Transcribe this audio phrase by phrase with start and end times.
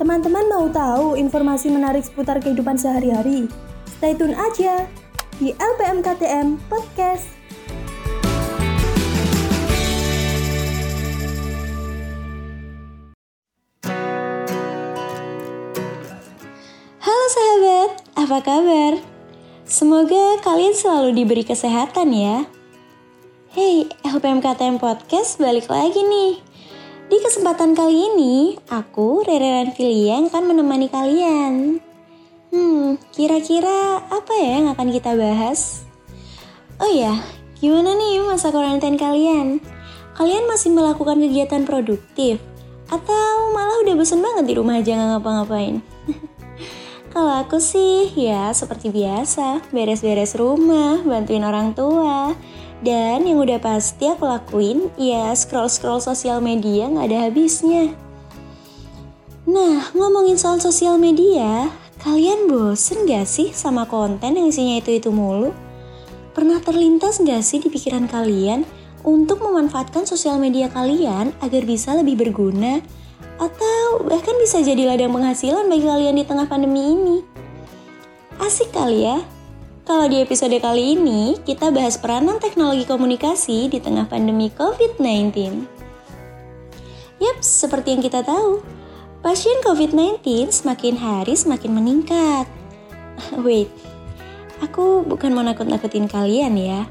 [0.00, 3.44] Teman-teman mau tahu informasi menarik seputar kehidupan sehari-hari?
[3.84, 4.88] Stay tune aja
[5.36, 7.28] di LPMKTM Podcast.
[17.04, 18.92] Halo sahabat, apa kabar?
[19.68, 22.48] Semoga kalian selalu diberi kesehatan ya.
[23.52, 26.49] Hey, LPMKTM Podcast balik lagi nih.
[27.10, 31.82] Di kesempatan kali ini, aku, Rere Ranfilia, akan menemani kalian.
[32.54, 35.82] Hmm, kira-kira apa ya yang akan kita bahas?
[36.78, 37.18] Oh ya,
[37.58, 39.58] gimana nih masa karantina kalian?
[40.14, 42.38] Kalian masih melakukan kegiatan produktif?
[42.86, 45.82] Atau malah udah bosan banget di rumah aja nggak ngapa-ngapain?
[47.10, 52.38] Kalau aku sih ya seperti biasa, beres-beres rumah, bantuin orang tua,
[52.80, 57.92] dan yang udah pasti aku lakuin, ya scroll-scroll sosial media nggak ada habisnya.
[59.50, 61.72] Nah, ngomongin soal sosial media,
[62.04, 65.50] kalian bosen gak sih sama konten yang isinya itu-itu mulu?
[66.36, 68.68] Pernah terlintas gak sih di pikiran kalian
[69.02, 72.84] untuk memanfaatkan sosial media kalian agar bisa lebih berguna?
[73.40, 77.16] Atau bahkan bisa jadi ladang penghasilan bagi kalian di tengah pandemi ini?
[78.38, 79.39] Asik kali ya?
[79.88, 85.32] Kalau di episode kali ini, kita bahas peranan teknologi komunikasi di tengah pandemi COVID-19.
[87.16, 88.60] Yap, seperti yang kita tahu,
[89.24, 92.44] pasien COVID-19 semakin hari semakin meningkat.
[93.44, 93.72] Wait,
[94.60, 96.84] aku bukan mau nakut-nakutin kalian ya.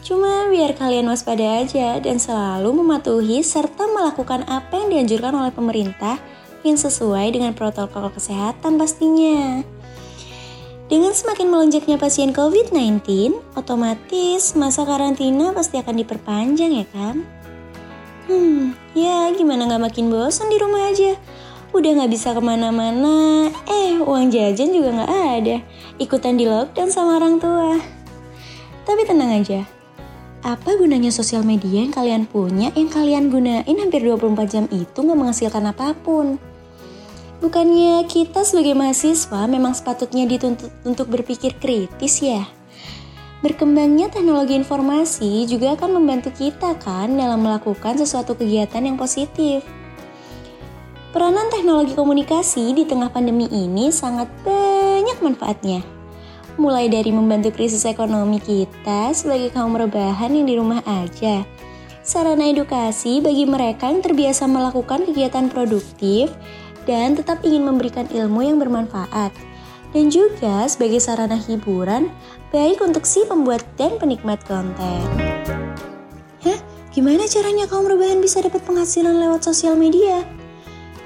[0.00, 6.16] Cuma biar kalian waspada aja dan selalu mematuhi serta melakukan apa yang dianjurkan oleh pemerintah
[6.64, 9.60] yang sesuai dengan protokol kesehatan pastinya.
[10.90, 13.06] Dengan semakin melonjaknya pasien COVID-19,
[13.54, 17.22] otomatis masa karantina pasti akan diperpanjang ya kan?
[18.26, 21.14] Hmm, ya gimana nggak makin bosan di rumah aja?
[21.70, 25.56] Udah nggak bisa ke mana-mana, eh uang jajan juga nggak ada.
[26.02, 27.78] Ikutan di lockdown sama orang tua.
[28.82, 29.62] Tapi tenang aja,
[30.42, 35.18] apa gunanya sosial media yang kalian punya yang kalian gunain hampir 24 jam itu nggak
[35.22, 36.42] menghasilkan apa pun?
[37.40, 42.44] Bukannya kita sebagai mahasiswa memang sepatutnya dituntut untuk berpikir kritis ya?
[43.40, 49.64] Berkembangnya teknologi informasi juga akan membantu kita kan dalam melakukan sesuatu kegiatan yang positif.
[51.16, 55.80] Peranan teknologi komunikasi di tengah pandemi ini sangat banyak manfaatnya.
[56.60, 61.40] Mulai dari membantu krisis ekonomi kita sebagai kaum rebahan yang di rumah aja,
[62.04, 66.28] sarana edukasi bagi mereka yang terbiasa melakukan kegiatan produktif,
[66.90, 69.30] dan tetap ingin memberikan ilmu yang bermanfaat.
[69.94, 72.10] Dan juga sebagai sarana hiburan,
[72.50, 75.06] baik untuk si pembuat dan penikmat konten.
[76.42, 76.58] Hah?
[76.90, 80.26] Gimana caranya kaum rebahan bisa dapat penghasilan lewat sosial media?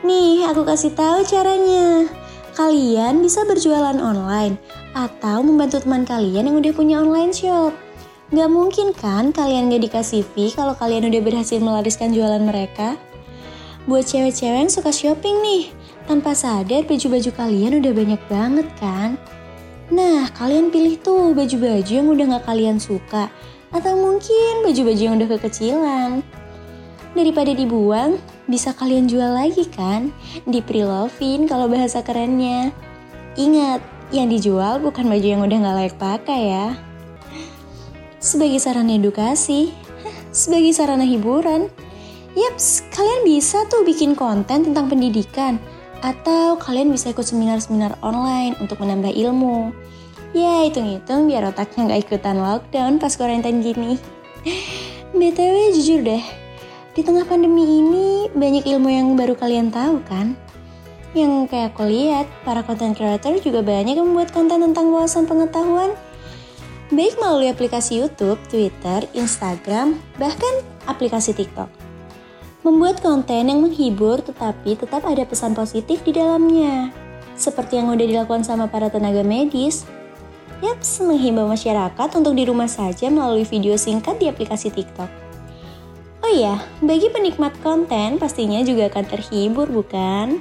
[0.00, 2.08] Nih, aku kasih tahu caranya.
[2.56, 4.56] Kalian bisa berjualan online
[4.96, 7.76] atau membantu teman kalian yang udah punya online shop.
[8.32, 12.96] Gak mungkin kan kalian gak dikasih fee kalau kalian udah berhasil melariskan jualan mereka?
[13.84, 15.68] Buat cewek-cewek yang suka shopping nih,
[16.08, 19.20] tanpa sadar baju-baju kalian udah banyak banget kan?
[19.92, 23.28] Nah, kalian pilih tuh baju-baju yang udah gak kalian suka,
[23.76, 26.24] atau mungkin baju-baju yang udah kekecilan.
[27.12, 28.16] Daripada dibuang,
[28.48, 30.08] bisa kalian jual lagi kan?
[30.48, 32.72] Di pre-lovin kalau bahasa kerennya.
[33.36, 33.84] Ingat,
[34.16, 36.68] yang dijual bukan baju yang udah gak layak pakai ya.
[38.16, 39.76] Sebagai sarana edukasi,
[40.32, 41.68] sebagai sarana hiburan,
[42.34, 45.62] Yaps, kalian bisa tuh bikin konten tentang pendidikan
[46.02, 49.70] atau kalian bisa ikut seminar-seminar online untuk menambah ilmu.
[50.34, 54.02] Ya, hitung-hitung biar otaknya nggak ikutan lockdown pas quarantine gini.
[55.18, 56.24] BTW jujur deh,
[56.98, 60.34] di tengah pandemi ini banyak ilmu yang baru kalian tahu kan?
[61.14, 65.94] Yang kayak aku lihat, para content creator juga banyak yang membuat konten tentang wawasan pengetahuan.
[66.90, 71.83] Baik melalui aplikasi YouTube, Twitter, Instagram, bahkan aplikasi TikTok.
[72.64, 76.88] Membuat konten yang menghibur tetapi tetap ada pesan positif di dalamnya.
[77.36, 79.84] Seperti yang udah dilakukan sama para tenaga medis.
[80.64, 85.12] Yaps, menghimbau masyarakat untuk di rumah saja melalui video singkat di aplikasi TikTok.
[86.24, 90.40] Oh iya, bagi penikmat konten pastinya juga akan terhibur bukan?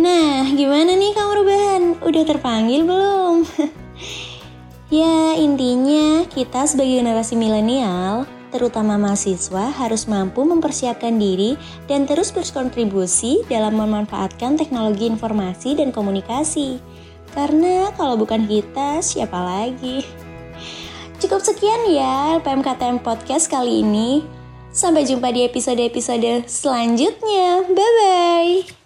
[0.00, 1.82] Nah, gimana nih kamu rebahan?
[2.00, 3.44] Udah terpanggil belum?
[5.04, 8.24] ya, intinya kita sebagai generasi milenial
[8.54, 11.58] terutama mahasiswa, harus mampu mempersiapkan diri
[11.90, 16.78] dan terus berkontribusi dalam memanfaatkan teknologi informasi dan komunikasi.
[17.34, 20.06] Karena kalau bukan kita, siapa lagi?
[21.18, 24.22] Cukup sekian ya LPMKTM Podcast kali ini.
[24.70, 27.66] Sampai jumpa di episode-episode selanjutnya.
[27.66, 28.83] Bye-bye.